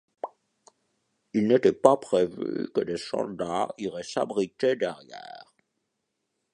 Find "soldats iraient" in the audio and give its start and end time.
2.97-4.01